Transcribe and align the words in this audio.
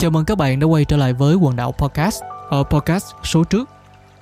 Chào 0.00 0.10
mừng 0.10 0.24
các 0.24 0.38
bạn 0.38 0.60
đã 0.60 0.66
quay 0.66 0.84
trở 0.84 0.96
lại 0.96 1.12
với 1.12 1.34
quần 1.34 1.56
đảo 1.56 1.72
podcast. 1.72 2.22
Ở 2.48 2.62
podcast 2.62 3.04
số 3.24 3.44
trước, 3.44 3.68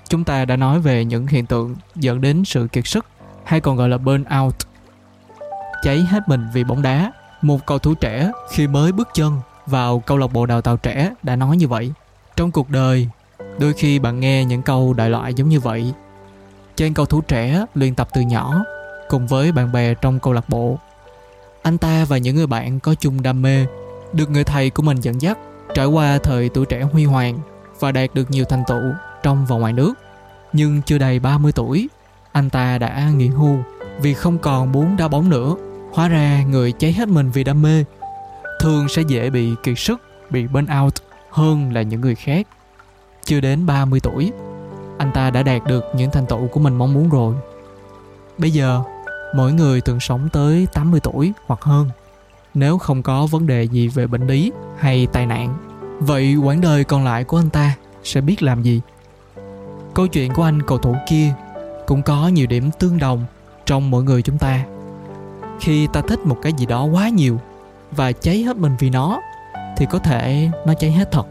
chúng 0.09 0.25
ta 0.25 0.45
đã 0.45 0.57
nói 0.57 0.81
về 0.81 1.05
những 1.05 1.27
hiện 1.27 1.47
tượng 1.47 1.77
dẫn 1.95 2.21
đến 2.21 2.45
sự 2.45 2.69
kiệt 2.73 2.87
sức 2.87 3.07
hay 3.45 3.61
còn 3.61 3.77
gọi 3.77 3.89
là 3.89 3.99
burnout. 3.99 4.55
Cháy 5.83 6.01
hết 6.01 6.29
mình 6.29 6.47
vì 6.53 6.65
bóng 6.65 6.83
đá. 6.83 7.13
Một 7.43 7.67
cầu 7.67 7.79
thủ 7.79 7.95
trẻ 7.95 8.31
khi 8.51 8.67
mới 8.67 8.93
bước 8.93 9.09
chân 9.15 9.41
vào 9.67 10.01
câu 10.01 10.17
lạc 10.17 10.33
bộ 10.33 10.47
đào 10.47 10.61
tạo 10.61 10.77
trẻ 10.77 11.15
đã 11.23 11.37
nói 11.37 11.57
như 11.57 11.69
vậy. 11.69 11.93
Trong 12.37 12.51
cuộc 12.51 12.71
đời, 12.71 13.09
đôi 13.59 13.73
khi 13.73 13.99
bạn 13.99 14.21
nghe 14.21 14.45
những 14.45 14.63
câu 14.63 14.93
đại 14.93 15.11
loại 15.11 15.35
giống 15.35 15.49
như 15.49 15.61
vậy. 15.61 15.93
Trên 16.77 16.95
cầu 16.95 17.07
thủ 17.07 17.21
trẻ 17.21 17.65
luyện 17.75 17.95
tập 17.95 18.09
từ 18.13 18.21
nhỏ 18.21 18.65
cùng 19.09 19.27
với 19.27 19.53
bạn 19.53 19.73
bè 19.73 19.95
trong 19.95 20.21
câu 20.21 20.33
lạc 20.33 20.49
bộ. 20.49 20.79
Anh 21.63 21.79
ta 21.79 22.05
và 22.09 22.19
những 22.19 22.37
người 22.37 22.47
bạn 22.47 22.81
có 22.81 22.95
chung 22.95 23.23
đam 23.23 23.43
mê 23.43 23.67
được 24.13 24.31
người 24.31 24.45
thầy 24.45 24.71
của 24.71 24.83
mình 24.83 25.01
dẫn 25.01 25.23
dắt 25.23 25.39
trải 25.79 25.87
qua 25.87 26.19
thời 26.19 26.49
tuổi 26.49 26.67
trẻ 26.67 26.83
huy 26.83 27.05
hoàng 27.05 27.39
và 27.81 27.93
đạt 27.93 28.15
được 28.15 28.31
nhiều 28.31 28.45
thành 28.45 28.65
tựu 28.69 28.83
trong 29.23 29.47
và 29.47 29.57
ngoài 29.57 29.73
nước. 29.73 29.95
Nhưng 30.53 30.83
chưa 30.83 30.99
đầy 30.99 31.19
30 31.19 31.53
tuổi, 31.53 31.89
anh 32.33 32.51
ta 32.51 32.79
đã 32.79 33.11
nghỉ 33.17 33.29
hưu 33.29 33.59
vì 34.01 34.15
không 34.15 34.39
còn 34.39 34.73
muốn 34.73 34.97
đá 34.97 35.09
bóng 35.09 35.31
nữa. 35.31 35.55
Hóa 35.93 36.09
ra 36.09 36.43
người 36.43 36.73
cháy 36.73 36.93
hết 36.93 37.09
mình 37.09 37.31
vì 37.31 37.45
đam 37.45 37.63
mê 37.63 37.85
thường 38.61 38.89
sẽ 38.89 39.03
dễ 39.03 39.31
bị 39.31 39.55
kiệt 39.63 39.79
sức, 39.79 40.01
bị 40.31 40.47
burn 40.47 40.67
out 40.83 40.95
hơn 41.31 41.73
là 41.73 41.83
những 41.83 42.01
người 42.01 42.15
khác. 42.15 42.47
Chưa 43.25 43.41
đến 43.41 43.67
30 43.67 44.01
tuổi, 44.01 44.33
anh 44.99 45.13
ta 45.15 45.31
đã 45.31 45.43
đạt 45.43 45.63
được 45.67 45.85
những 45.97 46.11
thành 46.11 46.27
tựu 46.27 46.49
của 46.49 46.61
mình 46.61 46.75
mong 46.75 46.95
muốn 46.95 47.09
rồi. 47.09 47.35
Bây 48.39 48.51
giờ, 48.51 48.83
mỗi 49.35 49.53
người 49.53 49.81
thường 49.81 50.01
sống 50.01 50.29
tới 50.33 50.67
80 50.73 51.01
tuổi 51.01 51.33
hoặc 51.47 51.63
hơn 51.63 51.91
nếu 52.55 52.79
không 52.79 53.03
có 53.03 53.27
vấn 53.27 53.47
đề 53.47 53.63
gì 53.63 53.89
về 53.89 54.07
bệnh 54.07 54.27
lý 54.27 54.53
hay 54.79 55.07
tai 55.13 55.27
nạn. 55.27 55.68
Vậy 56.01 56.37
quãng 56.37 56.61
đời 56.61 56.85
còn 56.85 57.05
lại 57.05 57.25
của 57.25 57.37
anh 57.37 57.51
ta 57.51 57.75
sẽ 58.05 58.21
biết 58.21 58.43
làm 58.43 58.63
gì? 58.63 58.81
Câu 59.95 60.07
chuyện 60.07 60.35
của 60.35 60.43
anh 60.43 60.63
cầu 60.63 60.79
thủ 60.79 60.97
kia 61.09 61.33
cũng 61.87 62.03
có 62.03 62.29
nhiều 62.29 62.47
điểm 62.47 62.71
tương 62.79 62.99
đồng 62.99 63.25
trong 63.67 63.91
mỗi 63.91 64.05
người 64.05 64.23
chúng 64.23 64.39
ta. 64.39 64.65
Khi 65.61 65.89
ta 65.93 66.01
thích 66.01 66.27
một 66.27 66.37
cái 66.43 66.53
gì 66.53 66.67
đó 66.67 66.85
quá 66.85 67.09
nhiều 67.09 67.41
và 67.91 68.13
cháy 68.13 68.43
hết 68.43 68.57
mình 68.57 68.77
vì 68.79 68.91
nó, 68.91 69.21
thì 69.77 69.87
có 69.91 69.99
thể 69.99 70.51
nó 70.67 70.75
cháy 70.75 70.93
hết 70.93 71.13
thật. 71.13 71.27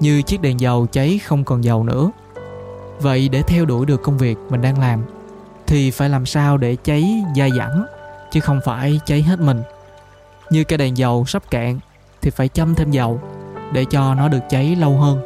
Như 0.00 0.22
chiếc 0.22 0.40
đèn 0.40 0.60
dầu 0.60 0.86
cháy 0.92 1.20
không 1.24 1.44
còn 1.44 1.64
dầu 1.64 1.84
nữa. 1.84 2.10
Vậy 3.00 3.28
để 3.28 3.42
theo 3.42 3.64
đuổi 3.64 3.86
được 3.86 4.02
công 4.02 4.18
việc 4.18 4.38
mình 4.50 4.62
đang 4.62 4.80
làm, 4.80 5.04
thì 5.66 5.90
phải 5.90 6.08
làm 6.08 6.26
sao 6.26 6.56
để 6.56 6.76
cháy 6.84 7.22
dai 7.36 7.50
dẳng, 7.56 7.86
chứ 8.30 8.40
không 8.40 8.60
phải 8.64 9.00
cháy 9.06 9.22
hết 9.22 9.40
mình 9.40 9.62
như 10.50 10.64
cái 10.64 10.78
đèn 10.78 10.96
dầu 10.96 11.24
sắp 11.26 11.42
cạn, 11.50 11.78
thì 12.20 12.30
phải 12.30 12.48
châm 12.48 12.74
thêm 12.74 12.90
dầu 12.90 13.20
để 13.72 13.84
cho 13.84 14.14
nó 14.14 14.28
được 14.28 14.42
cháy 14.48 14.76
lâu 14.76 14.96
hơn. 14.96 15.20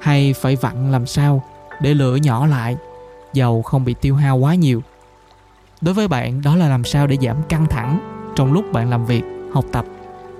Hay 0.00 0.32
phải 0.32 0.56
vặn 0.56 0.92
làm 0.92 1.06
sao 1.06 1.42
để 1.80 1.94
lửa 1.94 2.16
nhỏ 2.16 2.46
lại, 2.46 2.76
dầu 3.32 3.62
không 3.62 3.84
bị 3.84 3.94
tiêu 4.00 4.16
hao 4.16 4.36
quá 4.36 4.54
nhiều. 4.54 4.82
Đối 5.80 5.94
với 5.94 6.08
bạn, 6.08 6.42
đó 6.42 6.56
là 6.56 6.68
làm 6.68 6.84
sao 6.84 7.06
để 7.06 7.16
giảm 7.22 7.42
căng 7.42 7.66
thẳng 7.66 8.00
trong 8.36 8.52
lúc 8.52 8.64
bạn 8.72 8.90
làm 8.90 9.06
việc, 9.06 9.22
học 9.52 9.64
tập, 9.72 9.84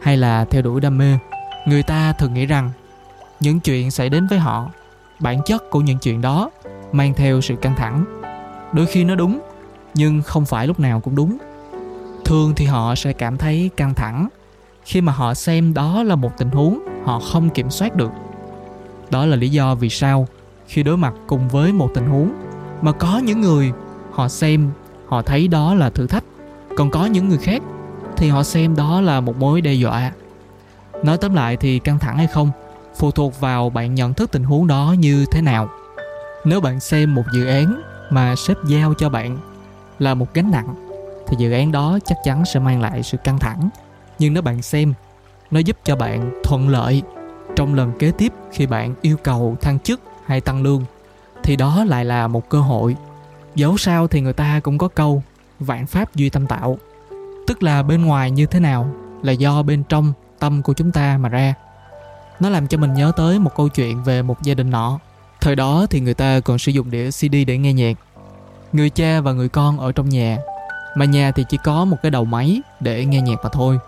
hay 0.02 0.16
là 0.16 0.44
theo 0.44 0.62
đuổi 0.62 0.80
đam 0.80 0.98
mê. 0.98 1.18
Người 1.66 1.82
ta 1.82 2.12
thường 2.12 2.34
nghĩ 2.34 2.46
rằng, 2.46 2.70
những 3.40 3.60
chuyện 3.60 3.90
xảy 3.90 4.08
đến 4.08 4.26
với 4.26 4.38
họ, 4.38 4.70
bản 5.20 5.40
chất 5.46 5.70
của 5.70 5.80
những 5.80 5.98
chuyện 5.98 6.20
đó 6.20 6.50
mang 6.92 7.14
theo 7.14 7.40
sự 7.40 7.56
căng 7.56 7.74
thẳng. 7.76 8.04
Đôi 8.72 8.86
khi 8.86 9.04
nó 9.04 9.14
đúng, 9.14 9.40
nhưng 9.94 10.22
không 10.22 10.46
phải 10.46 10.66
lúc 10.66 10.80
nào 10.80 11.00
cũng 11.00 11.16
đúng. 11.16 11.38
Thường 12.24 12.52
thì 12.56 12.64
họ 12.64 12.94
sẽ 12.94 13.12
cảm 13.12 13.36
thấy 13.36 13.70
căng 13.76 13.94
thẳng 13.94 14.28
khi 14.84 15.00
mà 15.00 15.12
họ 15.12 15.34
xem 15.34 15.74
đó 15.74 16.02
là 16.02 16.16
một 16.16 16.30
tình 16.38 16.50
huống 16.50 16.78
họ 17.04 17.20
không 17.20 17.50
kiểm 17.50 17.70
soát 17.70 17.96
được. 17.96 18.10
Đó 19.10 19.26
là 19.26 19.36
lý 19.36 19.48
do 19.48 19.74
vì 19.74 19.88
sao 19.88 20.26
khi 20.66 20.82
đối 20.82 20.96
mặt 20.96 21.14
cùng 21.26 21.48
với 21.48 21.72
một 21.72 21.90
tình 21.94 22.06
huống 22.06 22.32
mà 22.82 22.92
có 22.92 23.20
những 23.24 23.40
người 23.40 23.72
họ 24.12 24.28
xem, 24.28 24.70
họ 25.08 25.22
thấy 25.22 25.48
đó 25.48 25.74
là 25.74 25.90
thử 25.90 26.06
thách, 26.06 26.24
còn 26.76 26.90
có 26.90 27.06
những 27.06 27.28
người 27.28 27.38
khác 27.38 27.62
thì 28.16 28.28
họ 28.28 28.42
xem 28.42 28.76
đó 28.76 29.00
là 29.00 29.20
một 29.20 29.36
mối 29.38 29.60
đe 29.60 29.72
dọa. 29.72 30.12
Nói 31.02 31.18
tóm 31.18 31.34
lại 31.34 31.56
thì 31.56 31.78
căng 31.78 31.98
thẳng 31.98 32.16
hay 32.16 32.26
không 32.26 32.50
phụ 32.96 33.10
thuộc 33.10 33.40
vào 33.40 33.70
bạn 33.70 33.94
nhận 33.94 34.14
thức 34.14 34.30
tình 34.32 34.44
huống 34.44 34.66
đó 34.66 34.94
như 34.98 35.26
thế 35.30 35.42
nào. 35.42 35.68
Nếu 36.44 36.60
bạn 36.60 36.80
xem 36.80 37.14
một 37.14 37.22
dự 37.34 37.46
án 37.46 37.82
mà 38.10 38.34
sếp 38.36 38.56
giao 38.66 38.94
cho 38.94 39.08
bạn 39.08 39.38
là 39.98 40.14
một 40.14 40.34
gánh 40.34 40.50
nặng 40.50 40.74
thì 41.26 41.36
dự 41.38 41.52
án 41.52 41.72
đó 41.72 41.98
chắc 42.04 42.18
chắn 42.24 42.44
sẽ 42.44 42.60
mang 42.60 42.80
lại 42.80 43.02
sự 43.02 43.16
căng 43.16 43.38
thẳng 43.38 43.68
nhưng 44.24 44.34
nếu 44.34 44.42
bạn 44.42 44.62
xem, 44.62 44.94
nó 45.50 45.60
giúp 45.60 45.76
cho 45.84 45.96
bạn 45.96 46.32
thuận 46.44 46.68
lợi 46.68 47.02
trong 47.56 47.74
lần 47.74 47.92
kế 47.98 48.10
tiếp 48.10 48.32
khi 48.52 48.66
bạn 48.66 48.94
yêu 49.02 49.16
cầu 49.22 49.56
thăng 49.60 49.78
chức 49.78 50.00
hay 50.26 50.40
tăng 50.40 50.62
lương. 50.62 50.84
Thì 51.42 51.56
đó 51.56 51.84
lại 51.84 52.04
là 52.04 52.28
một 52.28 52.48
cơ 52.48 52.60
hội. 52.60 52.96
Dẫu 53.54 53.76
sao 53.76 54.08
thì 54.08 54.20
người 54.20 54.32
ta 54.32 54.60
cũng 54.60 54.78
có 54.78 54.88
câu, 54.88 55.22
vạn 55.60 55.86
pháp 55.86 56.14
duy 56.14 56.30
tâm 56.30 56.46
tạo. 56.46 56.78
Tức 57.46 57.62
là 57.62 57.82
bên 57.82 58.04
ngoài 58.04 58.30
như 58.30 58.46
thế 58.46 58.60
nào 58.60 58.88
là 59.22 59.32
do 59.32 59.62
bên 59.62 59.82
trong 59.88 60.12
tâm 60.38 60.62
của 60.62 60.74
chúng 60.74 60.92
ta 60.92 61.18
mà 61.18 61.28
ra. 61.28 61.54
Nó 62.40 62.48
làm 62.48 62.66
cho 62.66 62.78
mình 62.78 62.94
nhớ 62.94 63.12
tới 63.16 63.38
một 63.38 63.50
câu 63.56 63.68
chuyện 63.68 64.02
về 64.02 64.22
một 64.22 64.42
gia 64.42 64.54
đình 64.54 64.70
nọ. 64.70 64.98
Thời 65.40 65.56
đó 65.56 65.86
thì 65.90 66.00
người 66.00 66.14
ta 66.14 66.40
còn 66.40 66.58
sử 66.58 66.72
dụng 66.72 66.90
đĩa 66.90 67.10
cd 67.10 67.34
để 67.46 67.58
nghe 67.58 67.72
nhạc. 67.72 67.98
Người 68.72 68.90
cha 68.90 69.20
và 69.20 69.32
người 69.32 69.48
con 69.48 69.78
ở 69.78 69.92
trong 69.92 70.08
nhà, 70.08 70.38
mà 70.96 71.04
nhà 71.04 71.30
thì 71.30 71.44
chỉ 71.48 71.58
có 71.64 71.84
một 71.84 71.96
cái 72.02 72.10
đầu 72.10 72.24
máy 72.24 72.60
để 72.80 73.04
nghe 73.04 73.20
nhạc 73.20 73.36
mà 73.42 73.50
thôi 73.52 73.78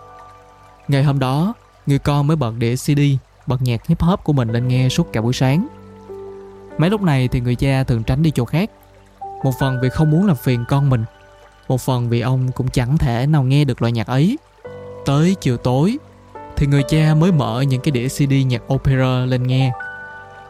ngày 0.87 1.03
hôm 1.03 1.19
đó, 1.19 1.53
người 1.85 1.99
con 1.99 2.27
mới 2.27 2.35
bật 2.35 2.53
đĩa 2.57 2.75
cd 2.75 2.99
bật 3.47 3.61
nhạc 3.61 3.87
hip 3.87 4.01
hop 4.01 4.23
của 4.23 4.33
mình 4.33 4.49
lên 4.49 4.67
nghe 4.67 4.89
suốt 4.89 5.13
cả 5.13 5.21
buổi 5.21 5.33
sáng. 5.33 5.67
Mấy 6.77 6.89
lúc 6.89 7.01
này 7.01 7.27
thì 7.27 7.39
người 7.39 7.55
cha 7.55 7.83
thường 7.83 8.03
tránh 8.03 8.23
đi 8.23 8.31
chỗ 8.31 8.45
khác. 8.45 8.71
Một 9.43 9.51
phần 9.59 9.79
vì 9.81 9.89
không 9.89 10.11
muốn 10.11 10.27
làm 10.27 10.35
phiền 10.35 10.65
con 10.67 10.89
mình, 10.89 11.03
một 11.67 11.81
phần 11.81 12.09
vì 12.09 12.21
ông 12.21 12.51
cũng 12.51 12.67
chẳng 12.69 12.97
thể 12.97 13.27
nào 13.27 13.43
nghe 13.43 13.65
được 13.65 13.81
loại 13.81 13.91
nhạc 13.91 14.07
ấy. 14.07 14.37
Tới 15.05 15.35
chiều 15.41 15.57
tối, 15.57 15.97
thì 16.55 16.67
người 16.67 16.83
cha 16.89 17.15
mới 17.19 17.31
mở 17.31 17.61
những 17.61 17.81
cái 17.81 17.91
đĩa 17.91 18.07
cd 18.07 18.33
nhạc 18.47 18.73
opera 18.73 19.25
lên 19.25 19.47
nghe. 19.47 19.71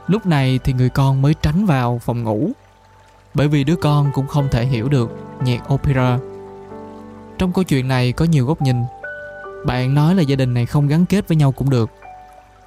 Lúc 0.08 0.26
này 0.26 0.60
thì 0.64 0.74
người 0.74 0.90
con 0.90 1.22
mới 1.22 1.34
tránh 1.42 1.66
vào 1.66 2.02
phòng 2.06 2.24
ngủ, 2.24 2.52
bởi 3.34 3.48
vì 3.48 3.64
đứa 3.64 3.76
con 3.76 4.12
cũng 4.14 4.28
không 4.28 4.48
thể 4.52 4.66
hiểu 4.66 4.90
được 4.90 5.12
nhạc 5.44 5.74
opera. 5.74 6.20
Trong 7.38 7.54
câu 7.54 7.64
chuyện 7.64 7.88
này 7.88 8.12
có 8.12 8.26
nhiều 8.26 8.46
góc 8.46 8.62
nhìn 8.62 8.76
bạn 9.68 9.94
nói 9.94 10.16
là 10.16 10.22
gia 10.22 10.36
đình 10.36 10.54
này 10.54 10.66
không 10.66 10.88
gắn 10.88 11.06
kết 11.06 11.28
với 11.28 11.38
nhau 11.38 11.52
cũng 11.52 11.70
được. 11.70 11.90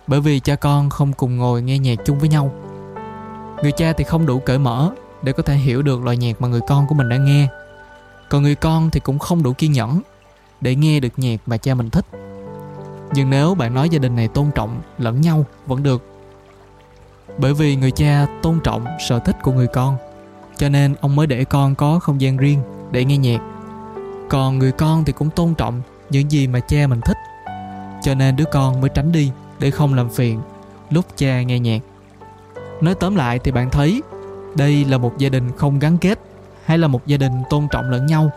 Bởi 0.07 0.21
vì 0.21 0.41
cha 0.41 0.57
con 0.57 0.91
không 0.91 1.13
cùng 1.13 1.37
ngồi 1.37 1.63
nghe 1.63 1.79
nhạc 1.79 1.99
chung 2.05 2.19
với 2.19 2.29
nhau. 2.29 2.53
Người 3.63 3.73
cha 3.73 3.93
thì 3.93 4.05
không 4.05 4.27
đủ 4.27 4.39
cởi 4.39 4.59
mở 4.59 4.91
để 5.23 5.33
có 5.33 5.43
thể 5.43 5.55
hiểu 5.55 5.83
được 5.83 6.03
loại 6.03 6.17
nhạc 6.17 6.41
mà 6.41 6.49
người 6.49 6.61
con 6.69 6.87
của 6.87 6.95
mình 6.95 7.09
đang 7.09 7.25
nghe. 7.25 7.49
Còn 8.29 8.43
người 8.43 8.55
con 8.55 8.91
thì 8.91 9.01
cũng 9.01 9.19
không 9.19 9.43
đủ 9.43 9.53
kiên 9.53 9.73
nhẫn 9.73 10.01
để 10.61 10.75
nghe 10.75 11.01
được 11.01 11.09
nhạc 11.17 11.37
mà 11.47 11.57
cha 11.57 11.75
mình 11.75 11.91
thích. 11.91 12.07
Nhưng 13.13 13.31
nếu 13.31 13.55
bạn 13.55 13.75
nói 13.75 13.89
gia 13.89 13.99
đình 13.99 14.17
này 14.17 14.29
tôn 14.29 14.51
trọng 14.55 14.81
lẫn 14.99 15.21
nhau 15.21 15.45
vẫn 15.67 15.83
được. 15.83 16.03
Bởi 17.39 17.55
vì 17.55 17.77
người 17.77 17.91
cha 17.91 18.27
tôn 18.43 18.61
trọng 18.65 18.85
sở 19.09 19.19
thích 19.19 19.37
của 19.43 19.53
người 19.53 19.67
con, 19.67 19.97
cho 20.57 20.69
nên 20.69 20.95
ông 21.01 21.17
mới 21.17 21.27
để 21.27 21.45
con 21.45 21.75
có 21.75 21.99
không 21.99 22.21
gian 22.21 22.37
riêng 22.37 22.63
để 22.91 23.05
nghe 23.05 23.17
nhạc. 23.17 23.41
Còn 24.29 24.59
người 24.59 24.73
con 24.73 25.05
thì 25.05 25.13
cũng 25.13 25.31
tôn 25.31 25.55
trọng 25.55 25.83
những 26.11 26.31
gì 26.31 26.47
mà 26.47 26.61
cha 26.61 26.87
mình 26.87 27.01
thích. 27.01 27.17
Cho 28.03 28.15
nên 28.15 28.37
đứa 28.37 28.45
con 28.45 28.81
mới 28.81 28.91
tránh 28.95 29.13
đi 29.13 29.31
để 29.59 29.71
không 29.71 29.95
làm 29.95 30.11
phiền 30.11 30.41
lúc 30.91 31.05
cha 31.17 31.43
nghe 31.43 31.59
nhạc. 31.59 31.83
Nói 32.81 32.95
tóm 32.95 33.17
lại 33.17 33.39
thì 33.39 33.53
bạn 33.53 33.71
thấy, 33.71 34.03
đây 34.55 34.85
là 34.85 34.99
một 34.99 35.19
gia 35.19 35.29
đình 35.29 35.53
không 35.57 35.79
gắn 35.79 35.99
kết 35.99 36.19
hay 36.65 36.79
là 36.79 36.87
một 36.87 37.07
gia 37.07 37.17
đình 37.17 37.33
tôn 37.51 37.69
trọng 37.71 37.91
lẫn 37.91 38.07
nhau 38.07 38.31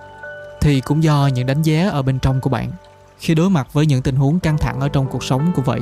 thì 0.61 0.81
cũng 0.81 1.03
do 1.03 1.29
những 1.33 1.47
đánh 1.47 1.61
giá 1.61 1.89
ở 1.89 2.01
bên 2.01 2.19
trong 2.19 2.41
của 2.41 2.49
bạn 2.49 2.71
khi 3.19 3.35
đối 3.35 3.49
mặt 3.49 3.73
với 3.73 3.85
những 3.85 4.01
tình 4.01 4.15
huống 4.15 4.39
căng 4.39 4.57
thẳng 4.57 4.79
ở 4.79 4.89
trong 4.89 5.07
cuộc 5.07 5.23
sống 5.23 5.51
của 5.55 5.61
vậy. 5.61 5.81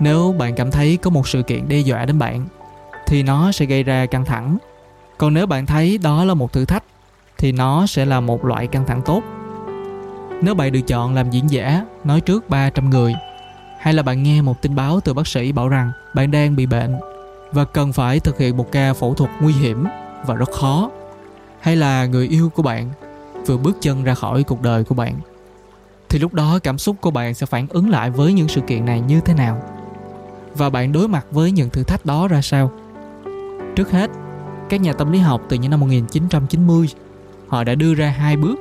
Nếu 0.00 0.34
bạn 0.38 0.54
cảm 0.54 0.70
thấy 0.70 0.96
có 0.96 1.10
một 1.10 1.28
sự 1.28 1.42
kiện 1.42 1.68
đe 1.68 1.78
dọa 1.78 2.04
đến 2.04 2.18
bạn, 2.18 2.46
thì 3.06 3.22
nó 3.22 3.52
sẽ 3.52 3.64
gây 3.64 3.82
ra 3.82 4.06
căng 4.06 4.24
thẳng. 4.24 4.58
Còn 5.18 5.34
nếu 5.34 5.46
bạn 5.46 5.66
thấy 5.66 5.98
đó 5.98 6.24
là 6.24 6.34
một 6.34 6.52
thử 6.52 6.64
thách, 6.64 6.84
thì 7.38 7.52
nó 7.52 7.86
sẽ 7.86 8.04
là 8.04 8.20
một 8.20 8.44
loại 8.44 8.66
căng 8.66 8.86
thẳng 8.86 9.02
tốt. 9.04 9.22
Nếu 10.42 10.54
bạn 10.54 10.72
được 10.72 10.80
chọn 10.86 11.14
làm 11.14 11.30
diễn 11.30 11.50
giả, 11.50 11.84
nói 12.04 12.20
trước 12.20 12.50
300 12.50 12.90
người, 12.90 13.14
hay 13.80 13.94
là 13.94 14.02
bạn 14.02 14.22
nghe 14.22 14.42
một 14.42 14.62
tin 14.62 14.74
báo 14.74 15.00
từ 15.00 15.14
bác 15.14 15.26
sĩ 15.26 15.52
bảo 15.52 15.68
rằng 15.68 15.92
bạn 16.14 16.30
đang 16.30 16.56
bị 16.56 16.66
bệnh 16.66 16.96
và 17.52 17.64
cần 17.64 17.92
phải 17.92 18.20
thực 18.20 18.38
hiện 18.38 18.56
một 18.56 18.72
ca 18.72 18.94
phẫu 18.94 19.14
thuật 19.14 19.30
nguy 19.40 19.52
hiểm 19.52 19.84
và 20.26 20.34
rất 20.34 20.50
khó, 20.50 20.90
hay 21.60 21.76
là 21.76 22.06
người 22.06 22.28
yêu 22.28 22.50
của 22.54 22.62
bạn 22.62 22.90
vừa 23.46 23.56
bước 23.56 23.76
chân 23.80 24.04
ra 24.04 24.14
khỏi 24.14 24.42
cuộc 24.42 24.62
đời 24.62 24.84
của 24.84 24.94
bạn, 24.94 25.14
thì 26.08 26.18
lúc 26.18 26.34
đó 26.34 26.58
cảm 26.62 26.78
xúc 26.78 26.96
của 27.00 27.10
bạn 27.10 27.34
sẽ 27.34 27.46
phản 27.46 27.66
ứng 27.68 27.90
lại 27.90 28.10
với 28.10 28.32
những 28.32 28.48
sự 28.48 28.60
kiện 28.60 28.84
này 28.84 29.00
như 29.00 29.20
thế 29.20 29.34
nào? 29.34 29.62
Và 30.54 30.70
bạn 30.70 30.92
đối 30.92 31.08
mặt 31.08 31.26
với 31.30 31.50
những 31.50 31.70
thử 31.70 31.82
thách 31.82 32.06
đó 32.06 32.28
ra 32.28 32.42
sao? 32.42 32.72
Trước 33.76 33.90
hết, 33.90 34.10
các 34.68 34.80
nhà 34.80 34.92
tâm 34.92 35.12
lý 35.12 35.18
học 35.18 35.40
từ 35.48 35.56
những 35.56 35.70
năm 35.70 35.80
1990 35.80 36.88
họ 37.48 37.64
đã 37.64 37.74
đưa 37.74 37.94
ra 37.94 38.08
hai 38.08 38.36
bước 38.36 38.58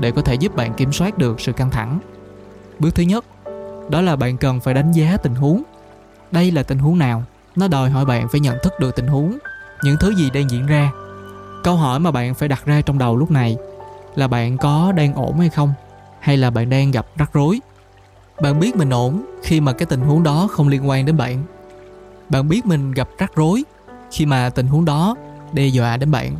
để 0.00 0.10
có 0.10 0.22
thể 0.22 0.34
giúp 0.34 0.56
bạn 0.56 0.74
kiểm 0.74 0.92
soát 0.92 1.18
được 1.18 1.40
sự 1.40 1.52
căng 1.52 1.70
thẳng. 1.70 1.98
Bước 2.78 2.94
thứ 2.94 3.02
nhất, 3.02 3.24
đó 3.90 4.00
là 4.00 4.16
bạn 4.16 4.36
cần 4.36 4.60
phải 4.60 4.74
đánh 4.74 4.92
giá 4.92 5.16
tình 5.16 5.34
huống. 5.34 5.62
Đây 6.30 6.50
là 6.50 6.62
tình 6.62 6.78
huống 6.78 6.98
nào? 6.98 7.22
Nó 7.56 7.68
đòi 7.68 7.90
hỏi 7.90 8.04
bạn 8.04 8.28
phải 8.28 8.40
nhận 8.40 8.56
thức 8.62 8.72
được 8.80 8.96
tình 8.96 9.06
huống, 9.06 9.38
những 9.82 9.96
thứ 10.00 10.14
gì 10.14 10.30
đang 10.30 10.50
diễn 10.50 10.66
ra. 10.66 10.90
Câu 11.64 11.76
hỏi 11.76 12.00
mà 12.00 12.10
bạn 12.10 12.34
phải 12.34 12.48
đặt 12.48 12.66
ra 12.66 12.80
trong 12.80 12.98
đầu 12.98 13.16
lúc 13.16 13.30
này 13.30 13.56
là 14.14 14.28
bạn 14.28 14.58
có 14.58 14.92
đang 14.96 15.14
ổn 15.14 15.38
hay 15.38 15.48
không? 15.48 15.72
Hay 16.20 16.36
là 16.36 16.50
bạn 16.50 16.70
đang 16.70 16.90
gặp 16.90 17.06
rắc 17.16 17.32
rối? 17.32 17.60
Bạn 18.40 18.60
biết 18.60 18.76
mình 18.76 18.90
ổn 18.90 19.24
khi 19.42 19.60
mà 19.60 19.72
cái 19.72 19.86
tình 19.86 20.00
huống 20.00 20.22
đó 20.22 20.48
không 20.50 20.68
liên 20.68 20.88
quan 20.88 21.06
đến 21.06 21.16
bạn. 21.16 21.42
Bạn 22.28 22.48
biết 22.48 22.66
mình 22.66 22.92
gặp 22.92 23.08
rắc 23.18 23.32
rối 23.36 23.64
khi 24.10 24.26
mà 24.26 24.50
tình 24.50 24.66
huống 24.66 24.84
đó 24.84 25.16
đe 25.52 25.66
dọa 25.66 25.96
đến 25.96 26.10
bạn 26.10 26.36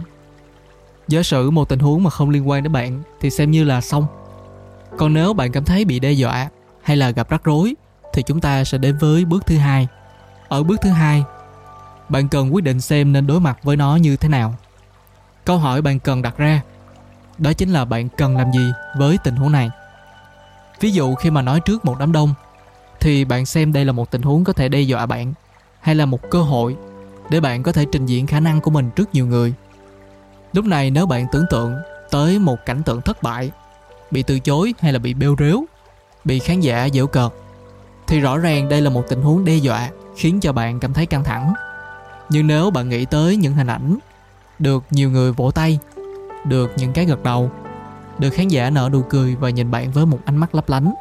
giả 1.08 1.22
sử 1.22 1.50
một 1.50 1.68
tình 1.68 1.78
huống 1.78 2.02
mà 2.02 2.10
không 2.10 2.30
liên 2.30 2.48
quan 2.48 2.62
đến 2.62 2.72
bạn 2.72 3.02
thì 3.20 3.30
xem 3.30 3.50
như 3.50 3.64
là 3.64 3.80
xong. 3.80 4.06
Còn 4.96 5.14
nếu 5.14 5.32
bạn 5.32 5.52
cảm 5.52 5.64
thấy 5.64 5.84
bị 5.84 6.00
đe 6.00 6.12
dọa 6.12 6.48
hay 6.82 6.96
là 6.96 7.10
gặp 7.10 7.30
rắc 7.30 7.44
rối 7.44 7.74
thì 8.12 8.22
chúng 8.22 8.40
ta 8.40 8.64
sẽ 8.64 8.78
đến 8.78 8.98
với 9.00 9.24
bước 9.24 9.46
thứ 9.46 9.56
hai. 9.56 9.88
Ở 10.48 10.62
bước 10.62 10.80
thứ 10.82 10.90
hai, 10.90 11.24
bạn 12.08 12.28
cần 12.28 12.54
quyết 12.54 12.64
định 12.64 12.80
xem 12.80 13.12
nên 13.12 13.26
đối 13.26 13.40
mặt 13.40 13.58
với 13.62 13.76
nó 13.76 13.96
như 13.96 14.16
thế 14.16 14.28
nào. 14.28 14.54
Câu 15.44 15.58
hỏi 15.58 15.82
bạn 15.82 15.98
cần 15.98 16.22
đặt 16.22 16.38
ra, 16.38 16.62
đó 17.38 17.52
chính 17.52 17.70
là 17.70 17.84
bạn 17.84 18.08
cần 18.08 18.36
làm 18.36 18.52
gì 18.52 18.70
với 18.98 19.18
tình 19.24 19.36
huống 19.36 19.52
này. 19.52 19.70
Ví 20.80 20.90
dụ 20.90 21.14
khi 21.14 21.30
mà 21.30 21.42
nói 21.42 21.60
trước 21.60 21.84
một 21.84 21.98
đám 21.98 22.12
đông 22.12 22.34
thì 23.00 23.24
bạn 23.24 23.46
xem 23.46 23.72
đây 23.72 23.84
là 23.84 23.92
một 23.92 24.10
tình 24.10 24.22
huống 24.22 24.44
có 24.44 24.52
thể 24.52 24.68
đe 24.68 24.80
dọa 24.80 25.06
bạn 25.06 25.32
hay 25.80 25.94
là 25.94 26.06
một 26.06 26.30
cơ 26.30 26.42
hội 26.42 26.76
để 27.30 27.40
bạn 27.40 27.62
có 27.62 27.72
thể 27.72 27.86
trình 27.92 28.06
diễn 28.06 28.26
khả 28.26 28.40
năng 28.40 28.60
của 28.60 28.70
mình 28.70 28.90
trước 28.96 29.14
nhiều 29.14 29.26
người 29.26 29.54
lúc 30.56 30.64
này 30.64 30.90
nếu 30.90 31.06
bạn 31.06 31.26
tưởng 31.32 31.44
tượng 31.50 31.74
tới 32.10 32.38
một 32.38 32.66
cảnh 32.66 32.82
tượng 32.82 33.02
thất 33.02 33.22
bại, 33.22 33.50
bị 34.10 34.22
từ 34.22 34.38
chối 34.38 34.74
hay 34.78 34.92
là 34.92 34.98
bị 34.98 35.14
bêu 35.14 35.36
rếu, 35.38 35.64
bị 36.24 36.38
khán 36.38 36.60
giả 36.60 36.88
giễu 36.92 37.06
cợt, 37.06 37.32
thì 38.06 38.20
rõ 38.20 38.38
ràng 38.38 38.68
đây 38.68 38.80
là 38.80 38.90
một 38.90 39.04
tình 39.08 39.22
huống 39.22 39.44
đe 39.44 39.56
dọa 39.56 39.90
khiến 40.16 40.40
cho 40.40 40.52
bạn 40.52 40.80
cảm 40.80 40.92
thấy 40.92 41.06
căng 41.06 41.24
thẳng. 41.24 41.54
Nhưng 42.28 42.46
nếu 42.46 42.70
bạn 42.70 42.88
nghĩ 42.88 43.04
tới 43.04 43.36
những 43.36 43.54
hình 43.54 43.66
ảnh 43.66 43.98
được 44.58 44.84
nhiều 44.90 45.10
người 45.10 45.32
vỗ 45.32 45.50
tay, 45.50 45.78
được 46.44 46.72
những 46.76 46.92
cái 46.92 47.04
gật 47.04 47.22
đầu, 47.22 47.50
được 48.18 48.30
khán 48.30 48.48
giả 48.48 48.70
nở 48.70 48.88
nụ 48.92 49.02
cười 49.02 49.36
và 49.36 49.50
nhìn 49.50 49.70
bạn 49.70 49.90
với 49.90 50.06
một 50.06 50.18
ánh 50.24 50.36
mắt 50.36 50.54
lấp 50.54 50.68
lánh, 50.68 50.94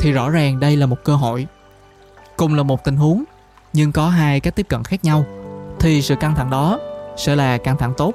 thì 0.00 0.12
rõ 0.12 0.30
ràng 0.30 0.60
đây 0.60 0.76
là 0.76 0.86
một 0.86 1.04
cơ 1.04 1.14
hội. 1.14 1.46
Cùng 2.36 2.54
là 2.54 2.62
một 2.62 2.84
tình 2.84 2.96
huống, 2.96 3.24
nhưng 3.72 3.92
có 3.92 4.08
hai 4.08 4.40
cách 4.40 4.56
tiếp 4.56 4.66
cận 4.68 4.84
khác 4.84 5.04
nhau, 5.04 5.24
thì 5.80 6.02
sự 6.02 6.14
căng 6.16 6.34
thẳng 6.34 6.50
đó 6.50 6.78
sẽ 7.16 7.36
là 7.36 7.58
căng 7.58 7.78
thẳng 7.78 7.92
tốt 7.96 8.14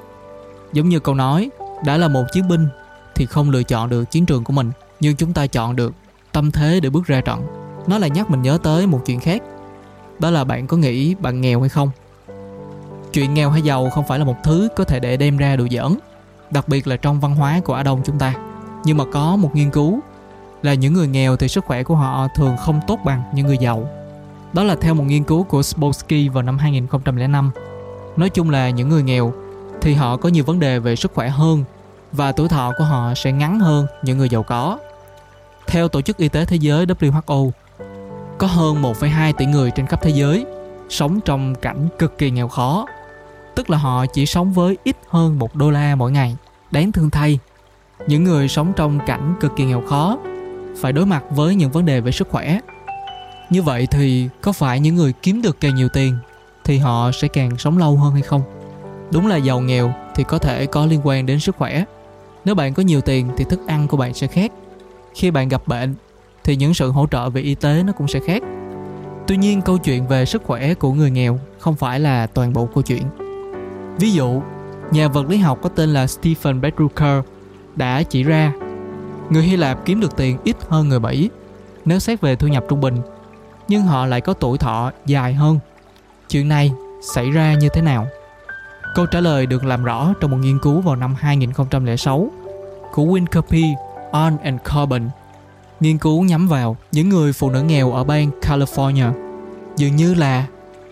giống 0.74 0.88
như 0.88 1.00
câu 1.00 1.14
nói, 1.14 1.50
đã 1.84 1.96
là 1.96 2.08
một 2.08 2.24
chiến 2.32 2.48
binh 2.48 2.68
thì 3.14 3.26
không 3.26 3.50
lựa 3.50 3.62
chọn 3.62 3.88
được 3.88 4.10
chiến 4.10 4.26
trường 4.26 4.44
của 4.44 4.52
mình, 4.52 4.70
nhưng 5.00 5.16
chúng 5.16 5.32
ta 5.32 5.46
chọn 5.46 5.76
được 5.76 5.94
tâm 6.32 6.50
thế 6.50 6.80
để 6.80 6.90
bước 6.90 7.06
ra 7.06 7.20
trận 7.20 7.46
nó 7.86 7.98
lại 7.98 8.10
nhắc 8.10 8.30
mình 8.30 8.42
nhớ 8.42 8.58
tới 8.62 8.86
một 8.86 9.00
chuyện 9.06 9.20
khác 9.20 9.42
đó 10.18 10.30
là 10.30 10.44
bạn 10.44 10.66
có 10.66 10.76
nghĩ 10.76 11.14
bạn 11.14 11.40
nghèo 11.40 11.60
hay 11.60 11.68
không 11.68 11.90
chuyện 13.14 13.34
nghèo 13.34 13.50
hay 13.50 13.62
giàu 13.62 13.90
không 13.90 14.04
phải 14.06 14.18
là 14.18 14.24
một 14.24 14.36
thứ 14.44 14.68
có 14.76 14.84
thể 14.84 15.00
để 15.00 15.16
đem 15.16 15.36
ra 15.36 15.56
đùa 15.56 15.66
giỡn, 15.70 15.98
đặc 16.50 16.68
biệt 16.68 16.86
là 16.86 16.96
trong 16.96 17.20
văn 17.20 17.34
hóa 17.34 17.60
của 17.64 17.74
Á 17.74 17.82
Đông 17.82 18.00
chúng 18.04 18.18
ta. 18.18 18.34
Nhưng 18.84 18.96
mà 18.96 19.04
có 19.12 19.36
một 19.36 19.50
nghiên 19.54 19.70
cứu 19.70 20.00
là 20.62 20.74
những 20.74 20.94
người 20.94 21.08
nghèo 21.08 21.36
thì 21.36 21.48
sức 21.48 21.64
khỏe 21.64 21.82
của 21.82 21.94
họ 21.94 22.28
thường 22.36 22.56
không 22.56 22.80
tốt 22.86 22.98
bằng 23.04 23.22
những 23.34 23.46
người 23.46 23.58
giàu. 23.58 23.88
Đó 24.52 24.64
là 24.64 24.76
theo 24.80 24.94
một 24.94 25.04
nghiên 25.04 25.24
cứu 25.24 25.44
của 25.44 25.62
Spolsky 25.62 26.28
vào 26.28 26.42
năm 26.42 26.58
2005. 26.58 27.50
Nói 28.16 28.30
chung 28.30 28.50
là 28.50 28.70
những 28.70 28.88
người 28.88 29.02
nghèo 29.02 29.32
thì 29.84 29.94
họ 29.94 30.16
có 30.16 30.28
nhiều 30.28 30.44
vấn 30.44 30.60
đề 30.60 30.78
về 30.78 30.96
sức 30.96 31.12
khỏe 31.14 31.28
hơn 31.28 31.64
và 32.12 32.32
tuổi 32.32 32.48
thọ 32.48 32.72
của 32.78 32.84
họ 32.84 33.14
sẽ 33.14 33.32
ngắn 33.32 33.60
hơn 33.60 33.86
những 34.02 34.18
người 34.18 34.28
giàu 34.28 34.42
có. 34.42 34.78
Theo 35.66 35.88
Tổ 35.88 36.00
chức 36.00 36.16
Y 36.16 36.28
tế 36.28 36.44
Thế 36.44 36.56
giới 36.56 36.86
WHO, 36.86 37.50
có 38.38 38.46
hơn 38.46 38.82
1,2 38.82 39.32
tỷ 39.32 39.46
người 39.46 39.70
trên 39.70 39.86
khắp 39.86 40.02
thế 40.02 40.10
giới 40.10 40.46
sống 40.88 41.20
trong 41.24 41.54
cảnh 41.54 41.88
cực 41.98 42.18
kỳ 42.18 42.30
nghèo 42.30 42.48
khó 42.48 42.86
tức 43.54 43.70
là 43.70 43.78
họ 43.78 44.06
chỉ 44.06 44.26
sống 44.26 44.52
với 44.52 44.78
ít 44.84 44.96
hơn 45.08 45.38
một 45.38 45.56
đô 45.56 45.70
la 45.70 45.94
mỗi 45.94 46.12
ngày. 46.12 46.36
Đáng 46.70 46.92
thương 46.92 47.10
thay, 47.10 47.38
những 48.06 48.24
người 48.24 48.48
sống 48.48 48.72
trong 48.76 48.98
cảnh 49.06 49.34
cực 49.40 49.52
kỳ 49.56 49.64
nghèo 49.64 49.82
khó 49.86 50.18
phải 50.80 50.92
đối 50.92 51.06
mặt 51.06 51.24
với 51.30 51.54
những 51.54 51.70
vấn 51.70 51.86
đề 51.86 52.00
về 52.00 52.12
sức 52.12 52.28
khỏe. 52.30 52.58
Như 53.50 53.62
vậy 53.62 53.86
thì 53.90 54.28
có 54.42 54.52
phải 54.52 54.80
những 54.80 54.96
người 54.96 55.12
kiếm 55.22 55.42
được 55.42 55.60
càng 55.60 55.74
nhiều 55.74 55.88
tiền 55.88 56.16
thì 56.64 56.78
họ 56.78 57.10
sẽ 57.12 57.28
càng 57.28 57.58
sống 57.58 57.78
lâu 57.78 57.96
hơn 57.96 58.12
hay 58.12 58.22
không? 58.22 58.63
Đúng 59.10 59.26
là 59.26 59.36
giàu 59.36 59.60
nghèo 59.60 59.92
thì 60.14 60.24
có 60.24 60.38
thể 60.38 60.66
có 60.66 60.86
liên 60.86 61.00
quan 61.04 61.26
đến 61.26 61.40
sức 61.40 61.56
khỏe. 61.56 61.84
Nếu 62.44 62.54
bạn 62.54 62.74
có 62.74 62.82
nhiều 62.82 63.00
tiền 63.00 63.28
thì 63.36 63.44
thức 63.44 63.60
ăn 63.66 63.88
của 63.88 63.96
bạn 63.96 64.14
sẽ 64.14 64.26
khác. 64.26 64.52
Khi 65.14 65.30
bạn 65.30 65.48
gặp 65.48 65.68
bệnh 65.68 65.94
thì 66.44 66.56
những 66.56 66.74
sự 66.74 66.90
hỗ 66.90 67.06
trợ 67.10 67.30
về 67.30 67.40
y 67.42 67.54
tế 67.54 67.82
nó 67.86 67.92
cũng 67.92 68.08
sẽ 68.08 68.20
khác. 68.26 68.42
Tuy 69.26 69.36
nhiên 69.36 69.62
câu 69.62 69.78
chuyện 69.78 70.06
về 70.08 70.24
sức 70.24 70.42
khỏe 70.44 70.74
của 70.74 70.92
người 70.92 71.10
nghèo 71.10 71.38
không 71.58 71.76
phải 71.76 72.00
là 72.00 72.26
toàn 72.26 72.52
bộ 72.52 72.68
câu 72.74 72.82
chuyện 72.82 73.02
Ví 73.98 74.12
dụ, 74.12 74.42
nhà 74.90 75.08
vật 75.08 75.28
lý 75.28 75.36
học 75.36 75.58
có 75.62 75.68
tên 75.68 75.92
là 75.92 76.06
Stephen 76.06 76.60
Bedrucker 76.60 77.24
đã 77.76 78.02
chỉ 78.02 78.22
ra 78.22 78.52
người 79.30 79.42
Hy 79.42 79.56
Lạp 79.56 79.84
kiếm 79.84 80.00
được 80.00 80.16
tiền 80.16 80.38
ít 80.44 80.56
hơn 80.68 80.88
người 80.88 81.00
Mỹ 81.00 81.30
nếu 81.84 81.98
xét 81.98 82.20
về 82.20 82.36
thu 82.36 82.48
nhập 82.48 82.64
trung 82.68 82.80
bình, 82.80 82.96
nhưng 83.68 83.82
họ 83.82 84.06
lại 84.06 84.20
có 84.20 84.32
tuổi 84.32 84.58
thọ 84.58 84.92
dài 85.06 85.34
hơn. 85.34 85.58
Chuyện 86.28 86.48
này 86.48 86.72
xảy 87.14 87.30
ra 87.30 87.54
như 87.54 87.68
thế 87.68 87.82
nào? 87.82 88.06
Câu 88.94 89.06
trả 89.06 89.20
lời 89.20 89.46
được 89.46 89.64
làm 89.64 89.84
rõ 89.84 90.12
trong 90.20 90.30
một 90.30 90.36
nghiên 90.40 90.58
cứu 90.58 90.80
vào 90.80 90.96
năm 90.96 91.14
2006 91.18 92.30
của 92.92 93.02
Wincapi, 93.04 93.74
Arn 94.12 94.36
and 94.36 94.60
Corbin. 94.74 95.08
Nghiên 95.80 95.98
cứu 95.98 96.22
nhắm 96.22 96.48
vào 96.48 96.76
những 96.92 97.08
người 97.08 97.32
phụ 97.32 97.50
nữ 97.50 97.62
nghèo 97.62 97.92
ở 97.92 98.04
bang 98.04 98.30
California. 98.40 99.12
Dường 99.76 99.96
như 99.96 100.14
là 100.14 100.46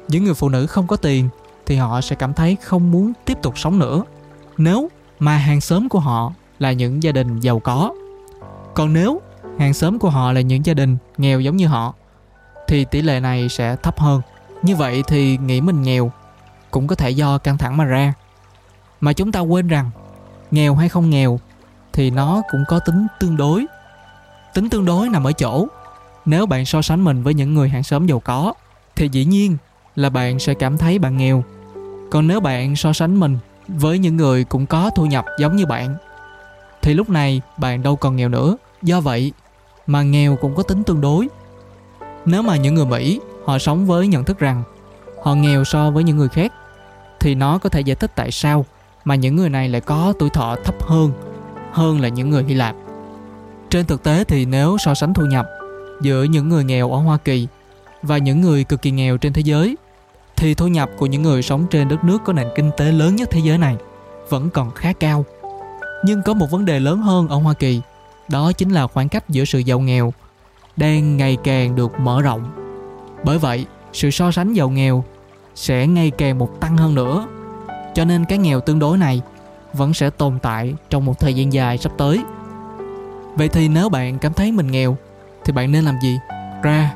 những 0.08 0.24
người 0.24 0.34
phụ 0.34 0.48
nữ 0.48 0.66
không 0.66 0.86
có 0.86 0.96
tiền 0.96 1.28
thì 1.66 1.76
họ 1.76 2.00
sẽ 2.00 2.16
cảm 2.16 2.32
thấy 2.32 2.56
không 2.62 2.90
muốn 2.90 3.12
tiếp 3.24 3.38
tục 3.42 3.58
sống 3.58 3.78
nữa 3.78 4.04
nếu 4.58 4.88
mà 5.18 5.36
hàng 5.36 5.60
xóm 5.60 5.88
của 5.88 5.98
họ 5.98 6.32
là 6.58 6.72
những 6.72 7.02
gia 7.02 7.12
đình 7.12 7.40
giàu 7.40 7.58
có 7.58 7.94
còn 8.74 8.92
nếu 8.92 9.20
hàng 9.58 9.74
xóm 9.74 9.98
của 9.98 10.10
họ 10.10 10.32
là 10.32 10.40
những 10.40 10.66
gia 10.66 10.74
đình 10.74 10.96
nghèo 11.18 11.40
giống 11.40 11.56
như 11.56 11.66
họ 11.66 11.94
thì 12.68 12.84
tỷ 12.84 13.02
lệ 13.02 13.20
này 13.20 13.48
sẽ 13.48 13.76
thấp 13.76 14.00
hơn 14.00 14.20
như 14.62 14.76
vậy 14.76 15.02
thì 15.06 15.38
nghĩ 15.38 15.60
mình 15.60 15.82
nghèo 15.82 16.12
cũng 16.72 16.86
có 16.86 16.94
thể 16.94 17.10
do 17.10 17.38
căng 17.38 17.58
thẳng 17.58 17.76
mà 17.76 17.84
ra. 17.84 18.14
Mà 19.00 19.12
chúng 19.12 19.32
ta 19.32 19.40
quên 19.40 19.68
rằng, 19.68 19.90
nghèo 20.50 20.74
hay 20.74 20.88
không 20.88 21.10
nghèo 21.10 21.40
thì 21.92 22.10
nó 22.10 22.42
cũng 22.50 22.64
có 22.68 22.78
tính 22.78 23.06
tương 23.20 23.36
đối. 23.36 23.66
Tính 24.54 24.68
tương 24.68 24.84
đối 24.84 25.08
nằm 25.08 25.24
ở 25.24 25.32
chỗ, 25.32 25.66
nếu 26.24 26.46
bạn 26.46 26.64
so 26.64 26.82
sánh 26.82 27.04
mình 27.04 27.22
với 27.22 27.34
những 27.34 27.54
người 27.54 27.68
hàng 27.68 27.82
xóm 27.82 28.06
giàu 28.06 28.20
có, 28.20 28.54
thì 28.96 29.08
dĩ 29.12 29.24
nhiên 29.24 29.56
là 29.96 30.10
bạn 30.10 30.38
sẽ 30.38 30.54
cảm 30.54 30.78
thấy 30.78 30.98
bạn 30.98 31.16
nghèo. 31.16 31.44
Còn 32.10 32.28
nếu 32.28 32.40
bạn 32.40 32.76
so 32.76 32.92
sánh 32.92 33.20
mình 33.20 33.38
với 33.68 33.98
những 33.98 34.16
người 34.16 34.44
cũng 34.44 34.66
có 34.66 34.90
thu 34.96 35.06
nhập 35.06 35.24
giống 35.38 35.56
như 35.56 35.66
bạn, 35.66 35.96
thì 36.82 36.94
lúc 36.94 37.10
này 37.10 37.40
bạn 37.56 37.82
đâu 37.82 37.96
còn 37.96 38.16
nghèo 38.16 38.28
nữa. 38.28 38.56
Do 38.82 39.00
vậy 39.00 39.32
mà 39.86 40.02
nghèo 40.02 40.36
cũng 40.36 40.54
có 40.54 40.62
tính 40.62 40.84
tương 40.84 41.00
đối. 41.00 41.28
Nếu 42.24 42.42
mà 42.42 42.56
những 42.56 42.74
người 42.74 42.86
mỹ 42.86 43.20
họ 43.44 43.58
sống 43.58 43.86
với 43.86 44.06
nhận 44.06 44.24
thức 44.24 44.38
rằng 44.38 44.62
họ 45.22 45.34
nghèo 45.34 45.64
so 45.64 45.90
với 45.90 46.04
những 46.04 46.16
người 46.16 46.28
khác 46.28 46.52
thì 47.22 47.34
nó 47.34 47.58
có 47.58 47.68
thể 47.68 47.80
giải 47.80 47.96
thích 47.96 48.12
tại 48.14 48.30
sao 48.30 48.64
mà 49.04 49.14
những 49.14 49.36
người 49.36 49.48
này 49.48 49.68
lại 49.68 49.80
có 49.80 50.12
tuổi 50.18 50.30
thọ 50.30 50.56
thấp 50.64 50.82
hơn 50.82 51.12
hơn 51.72 52.00
là 52.00 52.08
những 52.08 52.30
người 52.30 52.44
hy 52.44 52.54
lạp 52.54 52.76
trên 53.70 53.86
thực 53.86 54.02
tế 54.02 54.24
thì 54.24 54.44
nếu 54.44 54.76
so 54.78 54.94
sánh 54.94 55.14
thu 55.14 55.26
nhập 55.26 55.46
giữa 56.00 56.22
những 56.22 56.48
người 56.48 56.64
nghèo 56.64 56.92
ở 56.92 56.98
hoa 56.98 57.16
kỳ 57.16 57.48
và 58.02 58.18
những 58.18 58.40
người 58.40 58.64
cực 58.64 58.82
kỳ 58.82 58.90
nghèo 58.90 59.16
trên 59.16 59.32
thế 59.32 59.42
giới 59.42 59.76
thì 60.36 60.54
thu 60.54 60.68
nhập 60.68 60.90
của 60.98 61.06
những 61.06 61.22
người 61.22 61.42
sống 61.42 61.66
trên 61.70 61.88
đất 61.88 62.04
nước 62.04 62.18
có 62.24 62.32
nền 62.32 62.48
kinh 62.54 62.70
tế 62.76 62.92
lớn 62.92 63.16
nhất 63.16 63.28
thế 63.30 63.40
giới 63.44 63.58
này 63.58 63.76
vẫn 64.28 64.50
còn 64.50 64.70
khá 64.70 64.92
cao. 64.92 65.24
Nhưng 66.04 66.22
có 66.22 66.34
một 66.34 66.46
vấn 66.50 66.64
đề 66.64 66.80
lớn 66.80 66.98
hơn 66.98 67.28
ở 67.28 67.36
Hoa 67.36 67.54
Kỳ, 67.54 67.80
đó 68.28 68.52
chính 68.52 68.70
là 68.70 68.86
khoảng 68.86 69.08
cách 69.08 69.28
giữa 69.28 69.44
sự 69.44 69.58
giàu 69.58 69.80
nghèo 69.80 70.12
đang 70.76 71.16
ngày 71.16 71.36
càng 71.44 71.76
được 71.76 72.00
mở 72.00 72.22
rộng. 72.22 72.42
Bởi 73.24 73.38
vậy, 73.38 73.66
sự 73.92 74.10
so 74.10 74.32
sánh 74.32 74.52
giàu 74.52 74.70
nghèo 74.70 75.04
sẽ 75.54 75.86
ngày 75.86 76.10
càng 76.10 76.38
một 76.38 76.60
tăng 76.60 76.76
hơn 76.76 76.94
nữa. 76.94 77.26
Cho 77.94 78.04
nên 78.04 78.24
cái 78.24 78.38
nghèo 78.38 78.60
tương 78.60 78.78
đối 78.78 78.98
này 78.98 79.22
vẫn 79.72 79.94
sẽ 79.94 80.10
tồn 80.10 80.38
tại 80.42 80.74
trong 80.90 81.04
một 81.04 81.18
thời 81.18 81.34
gian 81.34 81.52
dài 81.52 81.78
sắp 81.78 81.92
tới. 81.98 82.20
Vậy 83.34 83.48
thì 83.48 83.68
nếu 83.68 83.88
bạn 83.88 84.18
cảm 84.18 84.32
thấy 84.32 84.52
mình 84.52 84.66
nghèo 84.66 84.96
thì 85.44 85.52
bạn 85.52 85.72
nên 85.72 85.84
làm 85.84 85.94
gì? 86.02 86.18
Ra, 86.62 86.94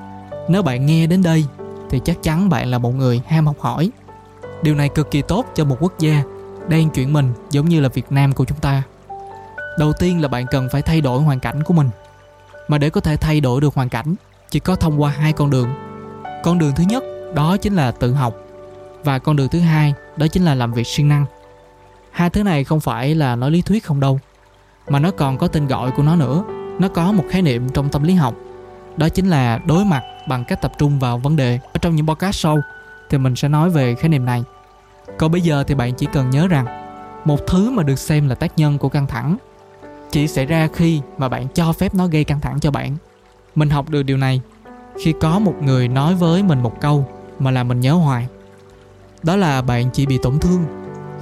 nếu 0.48 0.62
bạn 0.62 0.86
nghe 0.86 1.06
đến 1.06 1.22
đây 1.22 1.44
thì 1.90 2.00
chắc 2.04 2.22
chắn 2.22 2.48
bạn 2.48 2.70
là 2.70 2.78
một 2.78 2.94
người 2.94 3.22
ham 3.26 3.46
học 3.46 3.56
hỏi 3.60 3.90
điều 4.62 4.74
này 4.74 4.88
cực 4.88 5.10
kỳ 5.10 5.22
tốt 5.22 5.46
cho 5.54 5.64
một 5.64 5.76
quốc 5.80 5.98
gia 5.98 6.22
đang 6.68 6.90
chuyển 6.90 7.12
mình 7.12 7.32
giống 7.50 7.68
như 7.68 7.80
là 7.80 7.88
việt 7.88 8.12
nam 8.12 8.32
của 8.32 8.44
chúng 8.44 8.58
ta 8.58 8.82
đầu 9.78 9.92
tiên 9.92 10.22
là 10.22 10.28
bạn 10.28 10.46
cần 10.50 10.68
phải 10.72 10.82
thay 10.82 11.00
đổi 11.00 11.22
hoàn 11.22 11.40
cảnh 11.40 11.62
của 11.62 11.74
mình 11.74 11.90
mà 12.68 12.78
để 12.78 12.90
có 12.90 13.00
thể 13.00 13.16
thay 13.16 13.40
đổi 13.40 13.60
được 13.60 13.74
hoàn 13.74 13.88
cảnh 13.88 14.14
chỉ 14.50 14.60
có 14.60 14.76
thông 14.76 15.02
qua 15.02 15.10
hai 15.10 15.32
con 15.32 15.50
đường 15.50 15.68
con 16.44 16.58
đường 16.58 16.72
thứ 16.76 16.84
nhất 16.88 17.04
đó 17.34 17.56
chính 17.56 17.76
là 17.76 17.90
tự 17.90 18.12
học 18.12 18.34
và 19.04 19.18
con 19.18 19.36
đường 19.36 19.48
thứ 19.48 19.60
hai, 19.60 19.94
đó 20.16 20.26
chính 20.26 20.44
là 20.44 20.54
làm 20.54 20.72
việc 20.72 20.86
siêng 20.86 21.08
năng. 21.08 21.24
Hai 22.10 22.30
thứ 22.30 22.42
này 22.42 22.64
không 22.64 22.80
phải 22.80 23.14
là 23.14 23.36
nói 23.36 23.50
lý 23.50 23.62
thuyết 23.62 23.84
không 23.84 24.00
đâu, 24.00 24.20
mà 24.88 24.98
nó 24.98 25.10
còn 25.10 25.38
có 25.38 25.48
tên 25.48 25.66
gọi 25.66 25.90
của 25.90 26.02
nó 26.02 26.16
nữa. 26.16 26.44
Nó 26.78 26.88
có 26.88 27.12
một 27.12 27.24
khái 27.30 27.42
niệm 27.42 27.68
trong 27.68 27.88
tâm 27.88 28.02
lý 28.02 28.14
học, 28.14 28.34
đó 28.96 29.08
chính 29.08 29.30
là 29.30 29.58
đối 29.66 29.84
mặt 29.84 30.02
bằng 30.28 30.44
cách 30.44 30.62
tập 30.62 30.72
trung 30.78 30.98
vào 30.98 31.18
vấn 31.18 31.36
đề. 31.36 31.58
Ở 31.72 31.78
trong 31.78 31.96
những 31.96 32.06
podcast 32.06 32.36
sau, 32.36 32.58
thì 33.10 33.18
mình 33.18 33.36
sẽ 33.36 33.48
nói 33.48 33.70
về 33.70 33.94
khái 33.94 34.08
niệm 34.08 34.24
này. 34.24 34.44
Còn 35.18 35.32
bây 35.32 35.40
giờ 35.40 35.64
thì 35.66 35.74
bạn 35.74 35.94
chỉ 35.94 36.06
cần 36.12 36.30
nhớ 36.30 36.48
rằng, 36.48 36.66
một 37.24 37.46
thứ 37.46 37.70
mà 37.70 37.82
được 37.82 37.98
xem 37.98 38.28
là 38.28 38.34
tác 38.34 38.58
nhân 38.58 38.78
của 38.78 38.88
căng 38.88 39.06
thẳng 39.06 39.36
chỉ 40.10 40.28
xảy 40.28 40.46
ra 40.46 40.68
khi 40.74 41.00
mà 41.18 41.28
bạn 41.28 41.46
cho 41.54 41.72
phép 41.72 41.94
nó 41.94 42.06
gây 42.06 42.24
căng 42.24 42.40
thẳng 42.40 42.60
cho 42.60 42.70
bạn. 42.70 42.96
Mình 43.54 43.70
học 43.70 43.90
được 43.90 44.02
điều 44.02 44.16
này 44.16 44.40
khi 45.04 45.14
có 45.20 45.38
một 45.38 45.54
người 45.62 45.88
nói 45.88 46.14
với 46.14 46.42
mình 46.42 46.62
một 46.62 46.80
câu 46.80 47.08
mà 47.38 47.50
làm 47.50 47.68
mình 47.68 47.80
nhớ 47.80 47.92
hoài 47.92 48.28
đó 49.26 49.36
là 49.36 49.62
bạn 49.62 49.90
chỉ 49.92 50.06
bị 50.06 50.18
tổn 50.18 50.38
thương 50.38 50.64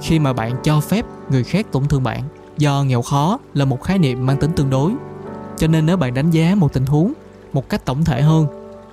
khi 0.01 0.19
mà 0.19 0.33
bạn 0.33 0.55
cho 0.63 0.79
phép 0.79 1.05
người 1.29 1.43
khác 1.43 1.65
tổn 1.71 1.85
thương 1.85 2.03
bạn, 2.03 2.23
do 2.57 2.83
nghèo 2.83 3.01
khó 3.01 3.39
là 3.53 3.65
một 3.65 3.83
khái 3.83 3.99
niệm 3.99 4.25
mang 4.25 4.37
tính 4.37 4.51
tương 4.51 4.69
đối 4.69 4.91
cho 5.57 5.67
nên 5.67 5.85
nếu 5.85 5.97
bạn 5.97 6.13
đánh 6.13 6.31
giá 6.31 6.55
một 6.55 6.73
tình 6.73 6.85
huống 6.85 7.13
một 7.53 7.69
cách 7.69 7.85
tổng 7.85 8.05
thể 8.05 8.21
hơn, 8.21 8.47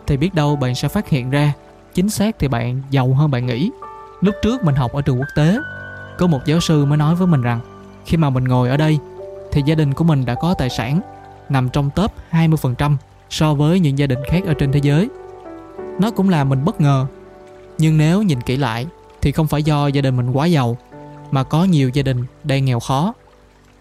thì 0.06 0.16
biết 0.16 0.34
đâu 0.34 0.56
bạn 0.56 0.74
sẽ 0.74 0.88
phát 0.88 1.08
hiện 1.08 1.30
ra 1.30 1.52
chính 1.94 2.10
xác 2.10 2.38
thì 2.38 2.48
bạn 2.48 2.82
giàu 2.90 3.14
hơn 3.14 3.30
bạn 3.30 3.46
nghĩ 3.46 3.70
lúc 4.20 4.34
trước 4.42 4.64
mình 4.64 4.74
học 4.74 4.92
ở 4.92 5.02
trường 5.02 5.18
quốc 5.18 5.28
tế, 5.34 5.56
có 6.18 6.26
một 6.26 6.40
giáo 6.46 6.60
sư 6.60 6.84
mới 6.84 6.98
nói 6.98 7.14
với 7.14 7.26
mình 7.26 7.42
rằng, 7.42 7.60
khi 8.04 8.16
mà 8.16 8.30
mình 8.30 8.44
ngồi 8.44 8.68
ở 8.68 8.76
đây, 8.76 8.98
thì 9.52 9.62
gia 9.66 9.74
đình 9.74 9.94
của 9.94 10.04
mình 10.04 10.24
đã 10.24 10.34
có 10.34 10.54
tài 10.54 10.70
sản 10.70 11.00
nằm 11.48 11.68
trong 11.68 11.90
top 11.90 12.12
20% 12.30 12.96
so 13.30 13.54
với 13.54 13.80
những 13.80 13.98
gia 13.98 14.06
đình 14.06 14.18
khác 14.28 14.42
ở 14.46 14.54
trên 14.54 14.72
thế 14.72 14.80
giới. 14.82 15.08
Nó 16.00 16.10
cũng 16.10 16.28
làm 16.28 16.48
mình 16.48 16.64
bất 16.64 16.80
ngờ. 16.80 17.06
Nhưng 17.78 17.98
nếu 17.98 18.22
nhìn 18.22 18.40
kỹ 18.40 18.56
lại 18.56 18.86
thì 19.22 19.32
không 19.32 19.46
phải 19.46 19.62
do 19.62 19.86
gia 19.86 20.00
đình 20.00 20.16
mình 20.16 20.30
quá 20.30 20.46
giàu 20.46 20.76
mà 21.30 21.42
có 21.42 21.64
nhiều 21.64 21.88
gia 21.88 22.02
đình 22.02 22.24
đang 22.44 22.64
nghèo 22.64 22.80
khó. 22.80 23.14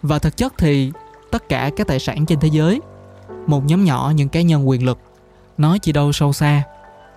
Và 0.02 0.18
thực 0.18 0.36
chất 0.36 0.52
thì 0.58 0.92
tất 1.30 1.48
cả 1.48 1.70
các 1.76 1.86
tài 1.86 1.98
sản 1.98 2.26
trên 2.26 2.40
thế 2.40 2.48
giới, 2.48 2.80
một 3.46 3.64
nhóm 3.64 3.84
nhỏ 3.84 4.12
những 4.16 4.28
cá 4.28 4.40
nhân 4.40 4.68
quyền 4.68 4.86
lực, 4.86 4.98
nó 5.58 5.78
chỉ 5.78 5.92
đâu 5.92 6.12
sâu 6.12 6.32
xa. 6.32 6.62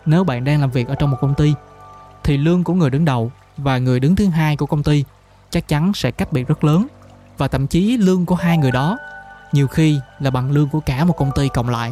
Nếu 0.06 0.24
bạn 0.24 0.44
đang 0.44 0.62
làm 0.62 0.72
việc 0.72 0.88
ở 0.88 0.96
trong 0.96 1.12
một 1.12 1.18
công 1.22 1.36
ty 1.36 1.54
thì 2.26 2.38
lương 2.38 2.64
của 2.64 2.74
người 2.74 2.90
đứng 2.90 3.06
đầu 3.06 3.32
và 3.58 3.78
người 3.78 4.00
đứng 4.00 4.16
thứ 4.16 4.26
hai 4.26 4.58
của 4.58 4.66
công 4.66 4.84
ty 4.84 5.04
chắc 5.50 5.68
chắn 5.68 5.92
sẽ 5.96 6.12
cách 6.12 6.34
biệt 6.34 6.48
rất 6.48 6.64
lớn 6.64 6.88
và 7.38 7.48
thậm 7.48 7.68
chí 7.68 7.98
lương 7.98 8.26
của 8.26 8.36
hai 8.36 8.58
người 8.58 8.72
đó 8.72 8.98
nhiều 9.52 9.68
khi 9.68 10.00
là 10.20 10.32
bằng 10.32 10.52
lương 10.52 10.70
của 10.70 10.80
cả 10.80 11.06
một 11.06 11.18
công 11.18 11.32
ty 11.36 11.50
cộng 11.50 11.70
lại 11.70 11.92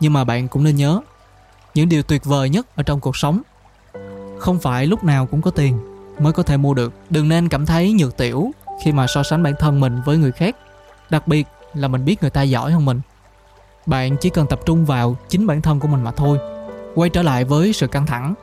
nhưng 0.00 0.12
mà 0.12 0.24
bạn 0.24 0.48
cũng 0.48 0.64
nên 0.64 0.76
nhớ 0.76 1.00
những 1.74 1.88
điều 1.88 2.02
tuyệt 2.02 2.24
vời 2.24 2.50
nhất 2.50 2.76
ở 2.76 2.82
trong 2.82 3.00
cuộc 3.00 3.16
sống 3.16 3.42
không 4.42 4.58
phải 4.58 4.86
lúc 4.86 5.04
nào 5.04 5.26
cũng 5.26 5.42
có 5.42 5.50
tiền, 5.50 5.78
mới 6.18 6.32
có 6.32 6.42
thể 6.42 6.56
mua 6.56 6.74
được. 6.74 6.92
Đừng 7.10 7.28
nên 7.28 7.48
cảm 7.48 7.66
thấy 7.66 7.92
nhược 7.92 8.16
tiểu 8.16 8.50
khi 8.84 8.92
mà 8.92 9.06
so 9.06 9.22
sánh 9.22 9.42
bản 9.42 9.54
thân 9.58 9.80
mình 9.80 10.00
với 10.04 10.16
người 10.18 10.32
khác, 10.32 10.56
đặc 11.10 11.28
biệt 11.28 11.46
là 11.74 11.88
mình 11.88 12.04
biết 12.04 12.20
người 12.20 12.30
ta 12.30 12.42
giỏi 12.42 12.72
hơn 12.72 12.84
mình. 12.84 13.00
Bạn 13.86 14.16
chỉ 14.20 14.30
cần 14.30 14.46
tập 14.46 14.60
trung 14.66 14.84
vào 14.84 15.16
chính 15.28 15.46
bản 15.46 15.62
thân 15.62 15.80
của 15.80 15.88
mình 15.88 16.04
mà 16.04 16.10
thôi, 16.10 16.38
quay 16.94 17.10
trở 17.10 17.22
lại 17.22 17.44
với 17.44 17.72
sự 17.72 17.86
căng 17.86 18.06
thẳng. 18.06 18.34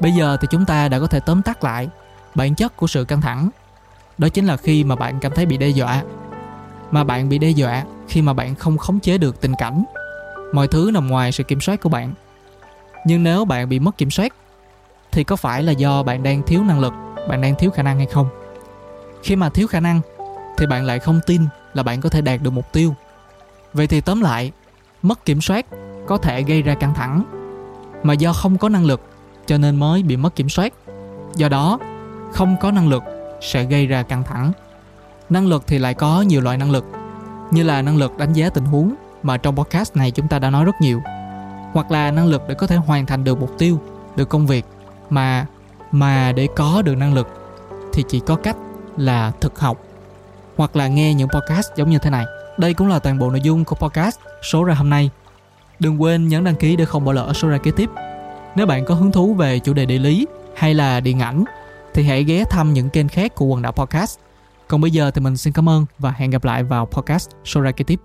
Bây 0.00 0.12
giờ 0.12 0.36
thì 0.40 0.48
chúng 0.50 0.64
ta 0.64 0.88
đã 0.88 0.98
có 0.98 1.06
thể 1.06 1.20
tóm 1.20 1.42
tắt 1.42 1.64
lại 1.64 1.88
bản 2.34 2.54
chất 2.54 2.76
của 2.76 2.86
sự 2.86 3.04
căng 3.04 3.20
thẳng. 3.20 3.50
Đó 4.18 4.28
chính 4.28 4.46
là 4.46 4.56
khi 4.56 4.84
mà 4.84 4.96
bạn 4.96 5.20
cảm 5.20 5.32
thấy 5.34 5.46
bị 5.46 5.56
đe 5.56 5.68
dọa. 5.68 6.02
Mà 6.90 7.04
bạn 7.04 7.28
bị 7.28 7.38
đe 7.38 7.50
dọa 7.50 7.84
khi 8.08 8.22
mà 8.22 8.32
bạn 8.32 8.54
không 8.54 8.78
khống 8.78 9.00
chế 9.00 9.18
được 9.18 9.40
tình 9.40 9.54
cảnh. 9.58 9.84
Mọi 10.52 10.68
thứ 10.68 10.90
nằm 10.94 11.08
ngoài 11.08 11.32
sự 11.32 11.44
kiểm 11.44 11.60
soát 11.60 11.80
của 11.80 11.88
bạn. 11.88 12.14
Nhưng 13.06 13.22
nếu 13.22 13.44
bạn 13.44 13.68
bị 13.68 13.78
mất 13.78 13.98
kiểm 13.98 14.10
soát 14.10 14.32
thì 15.12 15.24
có 15.24 15.36
phải 15.36 15.62
là 15.62 15.72
do 15.72 16.02
bạn 16.02 16.22
đang 16.22 16.42
thiếu 16.42 16.62
năng 16.64 16.80
lực, 16.80 16.92
bạn 17.28 17.40
đang 17.40 17.54
thiếu 17.54 17.70
khả 17.70 17.82
năng 17.82 17.96
hay 17.96 18.06
không? 18.06 18.28
Khi 19.22 19.36
mà 19.36 19.48
thiếu 19.48 19.68
khả 19.68 19.80
năng, 19.80 20.00
thì 20.56 20.66
bạn 20.66 20.84
lại 20.84 20.98
không 20.98 21.20
tin 21.26 21.42
là 21.74 21.82
bạn 21.82 22.00
có 22.00 22.08
thể 22.08 22.20
đạt 22.20 22.42
được 22.42 22.50
mục 22.50 22.72
tiêu. 22.72 22.94
Vậy 23.72 23.86
thì 23.86 24.00
tóm 24.00 24.20
lại, 24.20 24.52
mất 25.02 25.24
kiểm 25.24 25.40
soát 25.40 25.66
có 26.06 26.18
thể 26.18 26.42
gây 26.42 26.62
ra 26.62 26.74
căng 26.74 26.94
thẳng, 26.94 27.24
mà 28.02 28.14
do 28.14 28.32
không 28.32 28.58
có 28.58 28.68
năng 28.68 28.84
lực 28.84 29.00
cho 29.46 29.58
nên 29.58 29.76
mới 29.76 30.02
bị 30.02 30.16
mất 30.16 30.36
kiểm 30.36 30.48
soát. 30.48 30.72
Do 31.34 31.48
đó, 31.48 31.78
không 32.32 32.56
có 32.60 32.70
năng 32.70 32.88
lực 32.88 33.02
sẽ 33.40 33.64
gây 33.64 33.86
ra 33.86 34.02
căng 34.02 34.24
thẳng. 34.24 34.52
Năng 35.30 35.46
lực 35.46 35.66
thì 35.66 35.78
lại 35.78 35.94
có 35.94 36.20
nhiều 36.20 36.40
loại 36.40 36.56
năng 36.58 36.70
lực, 36.70 36.84
như 37.50 37.62
là 37.62 37.82
năng 37.82 37.96
lực 37.96 38.18
đánh 38.18 38.32
giá 38.32 38.50
tình 38.50 38.64
huống 38.64 38.94
mà 39.22 39.36
trong 39.36 39.56
podcast 39.56 39.96
này 39.96 40.10
chúng 40.10 40.28
ta 40.28 40.38
đã 40.38 40.50
nói 40.50 40.64
rất 40.64 40.74
nhiều, 40.80 41.00
hoặc 41.72 41.90
là 41.90 42.10
năng 42.10 42.26
lực 42.26 42.42
để 42.48 42.54
có 42.54 42.66
thể 42.66 42.76
hoàn 42.76 43.06
thành 43.06 43.24
được 43.24 43.40
mục 43.40 43.58
tiêu, 43.58 43.80
được 44.16 44.28
công 44.28 44.46
việc 44.46 44.64
mà 45.10 45.46
mà 45.92 46.32
để 46.32 46.48
có 46.56 46.82
được 46.82 46.94
năng 46.94 47.14
lực 47.14 47.28
thì 47.92 48.04
chỉ 48.08 48.20
có 48.20 48.36
cách 48.36 48.56
là 48.96 49.32
thực 49.40 49.58
học 49.58 49.78
hoặc 50.56 50.76
là 50.76 50.88
nghe 50.88 51.14
những 51.14 51.28
podcast 51.28 51.68
giống 51.76 51.90
như 51.90 51.98
thế 51.98 52.10
này. 52.10 52.24
Đây 52.58 52.74
cũng 52.74 52.88
là 52.88 52.98
toàn 52.98 53.18
bộ 53.18 53.30
nội 53.30 53.40
dung 53.40 53.64
của 53.64 53.76
podcast 53.76 54.18
số 54.42 54.64
ra 54.64 54.74
hôm 54.74 54.90
nay. 54.90 55.10
Đừng 55.78 56.02
quên 56.02 56.28
nhấn 56.28 56.44
đăng 56.44 56.56
ký 56.56 56.76
để 56.76 56.84
không 56.84 57.04
bỏ 57.04 57.12
lỡ 57.12 57.32
số 57.34 57.48
ra 57.48 57.58
kế 57.58 57.70
tiếp. 57.70 57.90
Nếu 58.56 58.66
bạn 58.66 58.84
có 58.84 58.94
hứng 58.94 59.12
thú 59.12 59.34
về 59.34 59.58
chủ 59.58 59.72
đề 59.72 59.86
địa 59.86 59.98
lý 59.98 60.26
hay 60.56 60.74
là 60.74 61.00
điện 61.00 61.20
ảnh, 61.20 61.44
thì 61.94 62.02
hãy 62.02 62.24
ghé 62.24 62.44
thăm 62.50 62.72
những 62.72 62.90
kênh 62.90 63.08
khác 63.08 63.34
của 63.34 63.44
quần 63.44 63.62
đảo 63.62 63.72
podcast. 63.72 64.18
Còn 64.68 64.80
bây 64.80 64.90
giờ 64.90 65.10
thì 65.10 65.20
mình 65.20 65.36
xin 65.36 65.52
cảm 65.52 65.68
ơn 65.68 65.86
và 65.98 66.10
hẹn 66.10 66.30
gặp 66.30 66.44
lại 66.44 66.64
vào 66.64 66.86
podcast 66.86 67.30
số 67.44 67.60
ra 67.60 67.70
kế 67.70 67.84
tiếp. 67.84 68.00